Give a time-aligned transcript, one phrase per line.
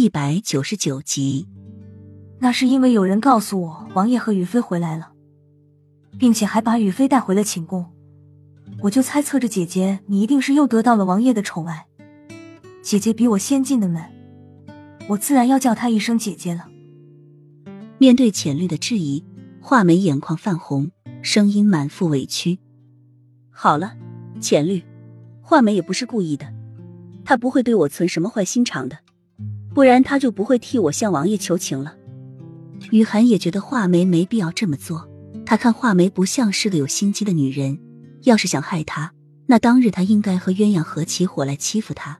[0.00, 1.48] 一百九十九集。
[2.38, 5.10] 那是因为有人告诉我王爷和雨飞回来了，
[6.20, 7.84] 并且还把雨飞带回了寝宫，
[8.82, 11.86] 我就猜测着姐姐你一定是又得到了王爷的宠爱。
[12.80, 14.00] 姐姐比我先进的门，
[15.08, 16.68] 我自然要叫她一声姐姐了。
[17.98, 19.24] 面对浅绿的质疑，
[19.60, 20.92] 画眉眼眶泛红，
[21.22, 22.60] 声音满腹委屈。
[23.50, 23.96] 好了，
[24.40, 24.84] 浅绿，
[25.42, 26.46] 画眉也不是故意的，
[27.24, 28.98] 他不会对我存什么坏心肠的，
[29.78, 31.94] 不然他就不会替我向王爷求情了。
[32.90, 35.08] 雨涵也觉得画眉没必要这么做，
[35.46, 37.78] 他看画眉不像是个有心机的女人，
[38.24, 39.12] 要是想害他，
[39.46, 42.18] 那当日他应该和鸳鸯合起伙来欺负他。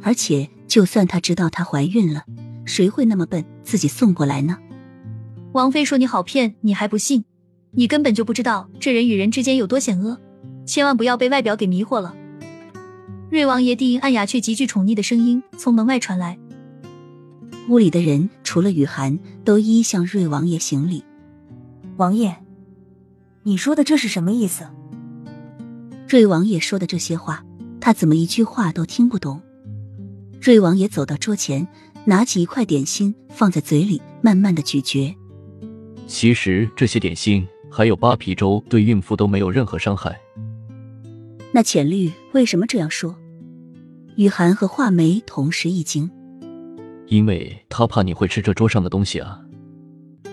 [0.00, 2.24] 而且，就算他知道她怀孕了，
[2.64, 4.56] 谁会那么笨自己送过来呢？
[5.52, 7.24] 王妃说你好骗，你还不信？
[7.72, 10.18] 你根本就不知道这人与人之间有多险恶，
[10.64, 12.16] 千万不要被外表给迷惑了。
[13.30, 16.38] 瑞王爷低音暗哑却极具宠溺的声音从门外传来，
[17.68, 21.02] 屋里的人除了雨涵，都一一向瑞王爷行礼。
[21.96, 22.36] 王爷，
[23.42, 24.66] 你说的这是什么意思？
[26.06, 27.42] 瑞王爷说的这些话，
[27.80, 29.40] 他怎么一句话都听不懂？
[30.42, 31.66] 瑞王爷走到桌前，
[32.04, 35.16] 拿起一块点心放在嘴里，慢慢的咀嚼。
[36.06, 40.20] 其实这些点心还有扒皮粥，对孕妇都没有任何伤害。
[41.50, 43.16] 那浅绿为什么这样说？
[44.16, 46.10] 雨涵和画眉同时一惊，
[47.06, 49.40] 因为他怕你会吃这桌上的东西啊。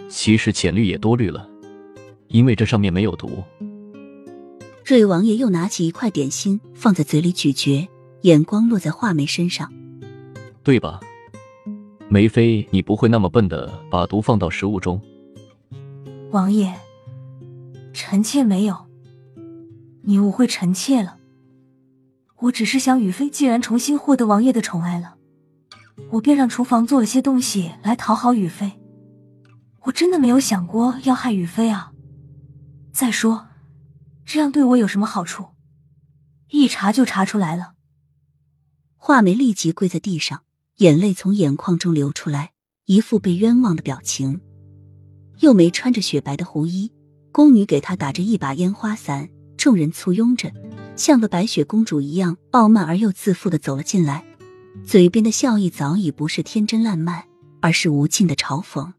[0.10, 1.50] 其实浅绿也多虑了，
[2.28, 3.44] 因为这上面没有毒。
[4.84, 7.88] 瑞王爷又拿起一块点心放在嘴里咀嚼，
[8.22, 9.72] 眼光落在画眉身上。
[10.64, 11.00] 对吧，
[12.10, 15.02] 梅妃，你不会那么笨的把毒放到食物中。
[16.32, 16.74] 王爷，
[17.94, 18.76] 臣妾没有，
[20.04, 21.18] 你误会臣妾了。
[22.40, 25.16] 我只是想，雨妃既然重新获得王爷的宠爱了，
[26.12, 28.80] 我便让厨房做了些东西来讨好雨菲。
[29.82, 31.92] 我真的没有想过要害雨菲啊。
[32.94, 33.48] 再说，
[34.26, 35.48] 这样对我有什么好处？
[36.50, 37.74] 一查就查出来了。
[38.98, 40.42] 画眉立即跪在地上。
[40.78, 42.54] 眼泪从眼眶中流出来，
[42.86, 44.42] 一副被冤枉的表情。
[45.42, 46.92] 幼梅穿着雪白的狐衣，
[47.32, 50.52] 宫女给她打着一把烟花伞，众人簇拥着，
[50.96, 54.26] 像个白雪公主一样傲慢而又自负的走了进来，
[54.86, 57.24] 嘴边的笑意早已不是天真烂漫，
[57.60, 58.92] 而是无尽的嘲讽。